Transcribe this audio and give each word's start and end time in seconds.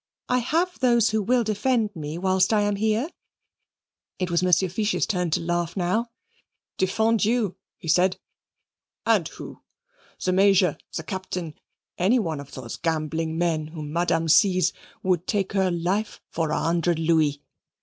I 0.27 0.39
have 0.39 0.79
those 0.79 1.11
who 1.11 1.21
will 1.21 1.43
defend 1.43 1.95
me 1.95 2.17
whilst 2.17 2.51
I 2.51 2.61
am 2.61 2.77
here." 2.77 3.07
It 4.17 4.31
was 4.31 4.41
Monsieur 4.41 4.67
Fiche's 4.67 5.05
turn 5.05 5.29
to 5.29 5.39
laugh 5.39 5.77
now. 5.77 6.09
"Defend 6.79 7.23
you," 7.23 7.55
he 7.77 7.87
said, 7.87 8.17
"and 9.05 9.27
who? 9.27 9.61
The 10.25 10.33
Major, 10.33 10.79
the 10.97 11.03
Captain, 11.03 11.53
any 11.99 12.17
one 12.17 12.39
of 12.39 12.53
those 12.53 12.77
gambling 12.77 13.37
men 13.37 13.67
whom 13.67 13.93
Madame 13.93 14.27
sees 14.27 14.73
would 15.03 15.27
take 15.27 15.53
her 15.53 15.69
life 15.69 16.19
for 16.31 16.49
a 16.49 16.57
hundred 16.59 16.97
louis. 16.97 17.39